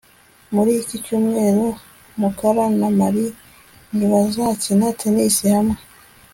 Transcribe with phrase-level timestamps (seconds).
[0.53, 1.65] Muri iki cyumweru
[2.19, 3.25] Mukara na Mary
[3.95, 5.77] ntibazakina tennis hamwe